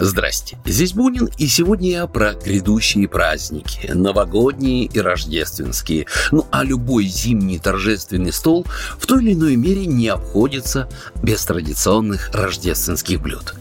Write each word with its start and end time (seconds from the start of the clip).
Здрасте, 0.00 0.56
здесь 0.64 0.94
Бунин, 0.94 1.28
и 1.36 1.46
сегодня 1.46 1.90
я 1.90 2.06
про 2.06 2.32
грядущие 2.32 3.06
праздники, 3.06 3.90
новогодние 3.92 4.86
и 4.86 4.98
рождественские. 4.98 6.06
Ну 6.32 6.46
а 6.50 6.64
любой 6.64 7.04
зимний 7.04 7.58
торжественный 7.58 8.32
стол 8.32 8.66
в 8.98 9.06
той 9.06 9.22
или 9.22 9.34
иной 9.34 9.56
мере 9.56 9.84
не 9.84 10.08
обходится 10.08 10.88
без 11.22 11.44
традиционных 11.44 12.30
рождественских 12.32 13.20
блюд. 13.20 13.54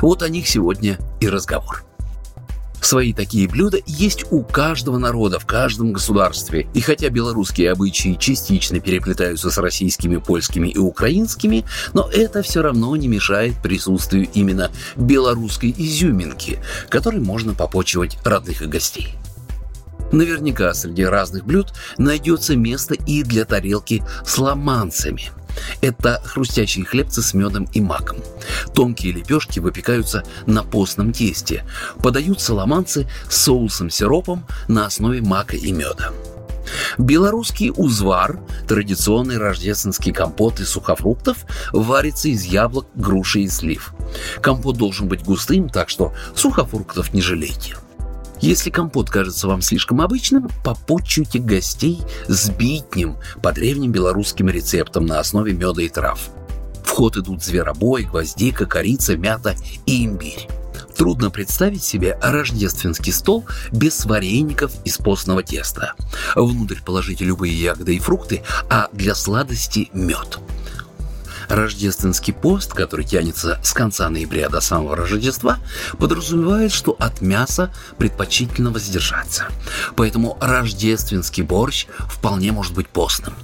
Вот 0.00 0.22
о 0.22 0.28
них 0.30 0.48
сегодня 0.48 0.98
и 1.20 1.28
разговор. 1.28 1.84
Свои 2.84 3.14
такие 3.14 3.48
блюда 3.48 3.78
есть 3.86 4.26
у 4.30 4.42
каждого 4.42 4.98
народа 4.98 5.38
в 5.38 5.46
каждом 5.46 5.94
государстве. 5.94 6.68
И 6.74 6.82
хотя 6.82 7.08
белорусские 7.08 7.72
обычаи 7.72 8.14
частично 8.20 8.78
переплетаются 8.78 9.50
с 9.50 9.56
российскими, 9.56 10.18
польскими 10.18 10.68
и 10.68 10.76
украинскими, 10.76 11.64
но 11.94 12.10
это 12.12 12.42
все 12.42 12.60
равно 12.60 12.94
не 12.96 13.08
мешает 13.08 13.54
присутствию 13.62 14.28
именно 14.34 14.70
белорусской 14.96 15.74
изюминки, 15.74 16.58
которой 16.90 17.20
можно 17.20 17.54
попочивать 17.54 18.18
родных 18.22 18.60
и 18.60 18.66
гостей. 18.66 19.14
Наверняка 20.12 20.74
среди 20.74 21.04
разных 21.04 21.46
блюд 21.46 21.72
найдется 21.96 22.54
место 22.54 22.92
и 22.92 23.22
для 23.22 23.46
тарелки 23.46 24.04
с 24.26 24.36
ламанцами– 24.36 25.30
это 25.80 26.20
хрустящие 26.24 26.84
хлебцы 26.84 27.22
с 27.22 27.34
медом 27.34 27.68
и 27.72 27.80
маком. 27.80 28.18
Тонкие 28.74 29.12
лепешки 29.12 29.60
выпекаются 29.60 30.24
на 30.46 30.62
постном 30.62 31.12
тесте. 31.12 31.64
Подаются 32.02 32.54
ломанцы 32.54 33.08
с 33.28 33.42
соусом-сиропом 33.42 34.46
на 34.68 34.86
основе 34.86 35.20
мака 35.22 35.56
и 35.56 35.72
меда. 35.72 36.12
Белорусский 36.98 37.72
узвар, 37.74 38.40
традиционный 38.66 39.38
рождественский 39.38 40.12
компот 40.12 40.60
из 40.60 40.70
сухофруктов, 40.70 41.38
варится 41.72 42.28
из 42.28 42.44
яблок, 42.44 42.86
груши 42.94 43.40
и 43.40 43.48
слив. 43.48 43.92
Компот 44.40 44.76
должен 44.76 45.08
быть 45.08 45.24
густым, 45.24 45.68
так 45.68 45.88
что 45.88 46.14
сухофруктов 46.34 47.12
не 47.12 47.20
жалейте. 47.20 47.76
Если 48.44 48.68
компот 48.68 49.08
кажется 49.08 49.48
вам 49.48 49.62
слишком 49.62 50.02
обычным, 50.02 50.50
попутчуйте 50.62 51.38
гостей 51.38 52.02
с 52.28 52.50
битнем 52.50 53.16
по 53.42 53.52
древним 53.52 53.90
белорусским 53.90 54.50
рецептам 54.50 55.06
на 55.06 55.18
основе 55.18 55.54
меда 55.54 55.80
и 55.80 55.88
трав. 55.88 56.20
В 56.84 56.90
ход 56.90 57.16
идут 57.16 57.42
зверобой, 57.42 58.02
гвоздика, 58.02 58.66
корица, 58.66 59.16
мята 59.16 59.54
и 59.86 60.04
имбирь. 60.04 60.46
Трудно 60.94 61.30
представить 61.30 61.82
себе 61.82 62.18
рождественский 62.20 63.14
стол 63.14 63.46
без 63.72 64.04
вареников 64.04 64.72
из 64.84 64.98
постного 64.98 65.42
теста. 65.42 65.94
Внутрь 66.36 66.82
положите 66.84 67.24
любые 67.24 67.58
ягоды 67.58 67.96
и 67.96 67.98
фрукты, 67.98 68.42
а 68.68 68.88
для 68.92 69.14
сладости– 69.14 69.88
мед– 69.94 70.38
Рождественский 71.54 72.32
пост, 72.32 72.72
который 72.72 73.04
тянется 73.04 73.60
с 73.62 73.72
конца 73.72 74.08
ноября 74.10 74.48
до 74.48 74.60
самого 74.60 74.96
Рождества, 74.96 75.58
подразумевает, 75.98 76.72
что 76.72 76.96
от 76.98 77.20
мяса 77.20 77.72
предпочтительно 77.96 78.72
воздержаться. 78.72 79.46
Поэтому 79.94 80.36
рождественский 80.40 81.44
борщ 81.44 81.86
вполне 82.08 82.50
может 82.50 82.74
быть 82.74 82.88
постным. 82.88 83.34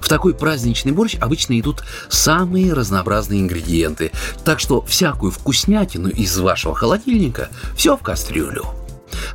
В 0.00 0.08
такой 0.08 0.34
праздничный 0.34 0.92
борщ 0.92 1.16
обычно 1.20 1.60
идут 1.60 1.84
самые 2.08 2.72
разнообразные 2.72 3.42
ингредиенты, 3.42 4.12
так 4.44 4.60
что 4.60 4.80
всякую 4.80 5.30
вкуснятину 5.30 6.08
из 6.08 6.38
вашего 6.38 6.74
холодильника 6.74 7.50
все 7.76 7.98
в 7.98 8.02
кастрюлю. 8.02 8.64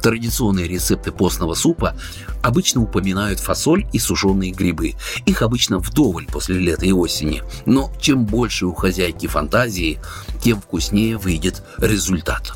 Традиционные 0.03 0.67
рецепты 0.67 1.13
постного 1.13 1.53
супа 1.53 1.95
обычно 2.41 2.81
упоминают 2.81 3.39
фасоль 3.39 3.87
и 3.93 3.99
сушеные 3.99 4.51
грибы. 4.51 4.95
Их 5.25 5.41
обычно 5.41 5.79
вдоволь 5.79 6.25
после 6.25 6.59
лета 6.59 6.85
и 6.85 6.91
осени. 6.91 7.41
Но 7.65 7.89
чем 8.01 8.25
больше 8.25 8.65
у 8.65 8.73
хозяйки 8.73 9.27
фантазии, 9.27 10.01
тем 10.41 10.59
вкуснее 10.59 11.17
выйдет 11.17 11.63
результат. 11.77 12.51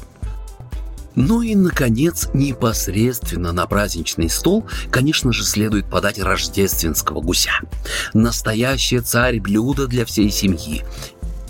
Ну 1.16 1.42
и, 1.42 1.56
наконец, 1.56 2.28
непосредственно 2.34 3.54
на 3.54 3.66
праздничный 3.66 4.30
стол, 4.30 4.66
конечно 4.92 5.32
же, 5.32 5.46
следует 5.46 5.90
подать 5.90 6.20
рождественского 6.20 7.22
гуся. 7.22 7.54
Настоящее 8.14 9.00
царь 9.00 9.40
блюдо 9.40 9.88
для 9.88 10.06
всей 10.06 10.30
семьи. 10.30 10.84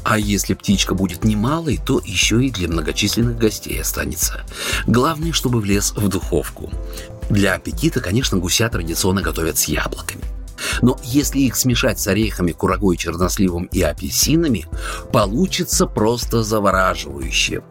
А 0.09 0.17
если 0.17 0.53
птичка 0.53 0.95
будет 0.95 1.25
немалой, 1.25 1.81
то 1.85 2.01
еще 2.03 2.41
и 2.41 2.49
для 2.49 2.69
многочисленных 2.69 3.37
гостей 3.37 3.81
останется. 3.81 4.45
Главное, 4.87 5.33
чтобы 5.33 5.59
влез 5.59 5.91
в 5.97 6.07
духовку. 6.07 6.71
Для 7.29 7.55
аппетита, 7.55 7.99
конечно, 7.99 8.37
гуся 8.37 8.69
традиционно 8.69 9.21
готовят 9.21 9.57
с 9.57 9.65
яблоками. 9.65 10.23
Но 10.81 10.97
если 11.03 11.41
их 11.41 11.57
смешать 11.57 11.99
с 11.99 12.07
орехами, 12.07 12.53
курагой, 12.53 12.95
черносливом 12.95 13.65
и 13.65 13.81
апельсинами, 13.81 14.65
получится 15.11 15.87
просто 15.87 16.41
завораживающе. 16.41 17.63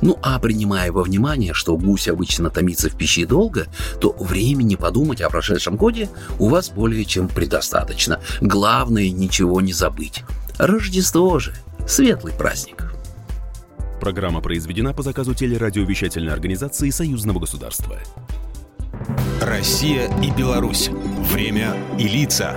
Ну 0.00 0.18
а 0.20 0.40
принимая 0.40 0.90
во 0.90 1.04
внимание, 1.04 1.54
что 1.54 1.76
гусь 1.76 2.08
обычно 2.08 2.50
томится 2.50 2.90
в 2.90 2.96
пище 2.96 3.24
долго, 3.24 3.68
то 4.00 4.16
времени 4.18 4.74
подумать 4.74 5.20
о 5.20 5.30
прошедшем 5.30 5.76
годе 5.76 6.10
у 6.40 6.48
вас 6.48 6.70
более 6.70 7.04
чем 7.04 7.28
предостаточно. 7.28 8.20
Главное 8.40 9.10
ничего 9.10 9.60
не 9.60 9.72
забыть. 9.72 10.24
Рождество 10.58 11.40
же– 11.40 11.52
светлый 11.86 12.32
праздник. 12.32 12.92
Программа 14.00 14.40
произведена 14.40 14.94
по 14.94 15.02
заказу 15.02 15.34
телерадиовещательной 15.34 16.32
организации 16.32 16.90
Союзного 16.90 17.40
государства. 17.40 17.98
Россия 19.42 20.08
и 20.22 20.30
Беларусь. 20.30 20.90
Время 21.32 21.74
и 21.98 22.06
лица. 22.06 22.56